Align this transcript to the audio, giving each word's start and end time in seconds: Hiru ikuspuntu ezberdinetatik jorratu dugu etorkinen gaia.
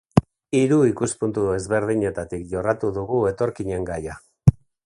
Hiru 0.59 0.77
ikuspuntu 0.91 1.43
ezberdinetatik 1.57 2.49
jorratu 2.55 2.93
dugu 2.99 3.23
etorkinen 3.33 3.91
gaia. 3.95 4.21